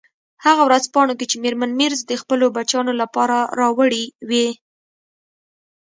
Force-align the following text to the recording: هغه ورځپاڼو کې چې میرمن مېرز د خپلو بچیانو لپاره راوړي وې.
هغه 0.45 0.61
ورځپاڼو 0.67 1.13
کې 1.19 1.25
چې 1.31 1.37
میرمن 1.43 1.71
مېرز 1.79 1.99
د 2.05 2.11
خپلو 2.21 2.45
بچیانو 2.57 2.93
لپاره 3.01 3.37
راوړي 3.59 4.03
وې. 4.29 4.47